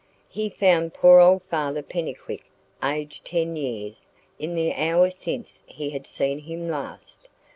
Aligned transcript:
He 0.29 0.49
found 0.49 0.95
poor 0.95 1.19
old 1.19 1.43
Father 1.43 1.83
Pennycuick 1.83 2.45
aged 2.83 3.23
ten 3.23 3.55
years 3.55 4.09
in 4.39 4.55
the 4.55 4.73
hour 4.73 5.11
since 5.11 5.61
he 5.67 5.91
had 5.91 6.07
seen 6.07 6.39
him 6.39 6.67
last. 6.67 7.27